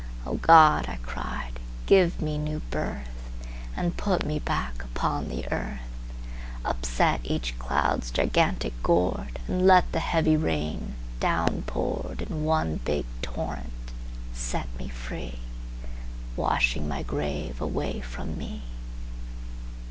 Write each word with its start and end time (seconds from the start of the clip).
O 0.25 0.37
God, 0.37 0.89
I 0.89 0.97
cried, 1.03 1.59
give 1.85 2.23
me 2.23 2.39
new 2.39 2.63
birth, 2.71 3.29
And 3.77 3.95
put 3.97 4.25
me 4.25 4.39
back 4.39 4.83
upon 4.83 5.27
the 5.27 5.45
earth! 5.51 5.91
Upset 6.65 7.21
each 7.23 7.59
cloud's 7.59 8.09
gigantic 8.09 8.73
gourdAnd 8.81 9.39
let 9.61 9.91
the 9.91 9.99
heavy 9.99 10.35
rain, 10.35 10.95
down 11.19 11.65
pouredIn 11.67 12.41
one 12.41 12.77
big 12.77 13.05
torrent, 13.21 13.91
set 14.33 14.65
me 14.79 14.87
free, 14.87 15.37
Washing 16.35 16.87
my 16.87 17.03
grave 17.03 17.61
away 17.61 17.99
from 18.01 18.35
me! 18.39 18.63